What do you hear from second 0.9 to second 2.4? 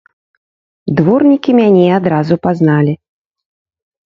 Дворнікі мяне адразу